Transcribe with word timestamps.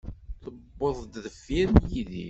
Tewweḍ-d 0.41 1.13
deffir 1.23 1.67
n 1.71 1.79
Yidir. 1.93 2.11